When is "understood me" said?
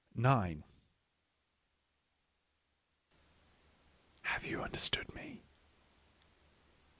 4.63-5.43